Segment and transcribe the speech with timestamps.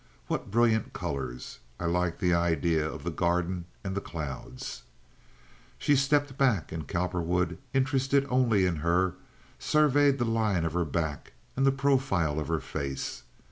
[0.25, 1.59] "What brilliant colors!
[1.79, 4.81] I like the idea of the garden and the clouds."
[5.77, 9.13] She stepped back, and Cowperwood, interested only in her,
[9.59, 13.21] surveyed the line of her back and the profile of her face.